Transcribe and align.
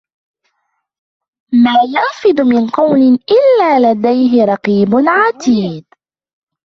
مَا 1.53 1.71
يَلْفِظُ 1.87 2.41
مِنْ 2.41 2.69
قَوْلٍ 2.69 3.19
إِلَّا 3.31 3.79
لَدَيْهِ 3.93 4.45
رَقِيبٌ 4.45 4.89
عَتِيدٌ 5.07 5.85